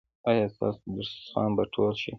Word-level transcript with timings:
ایا 0.29 0.45
ستاسو 0.55 0.81
دسترخوان 0.95 1.49
به 1.57 1.63
ټول 1.73 1.91
شي؟ 2.01 2.09